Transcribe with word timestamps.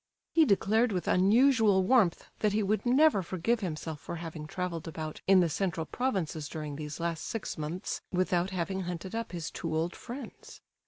He 0.33 0.45
declared 0.45 0.91
with 0.91 1.07
unusual 1.07 1.83
warmth 1.83 2.25
that 2.39 2.53
he 2.53 2.63
would 2.63 2.87
never 2.87 3.21
forgive 3.21 3.59
himself 3.59 3.99
for 3.99 4.15
having 4.15 4.47
travelled 4.47 4.87
about 4.87 5.21
in 5.27 5.41
the 5.41 5.47
central 5.47 5.85
provinces 5.85 6.49
during 6.49 6.75
these 6.75 6.99
last 6.99 7.23
six 7.23 7.55
months 7.55 8.01
without 8.11 8.49
having 8.49 8.79
hunted 8.81 9.13
up 9.13 9.31
his 9.31 9.51
two 9.51 9.75
old 9.75 9.95
friends. 9.95 10.59